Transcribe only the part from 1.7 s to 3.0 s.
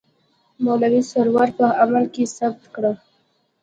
عمل کې ثابته کړه.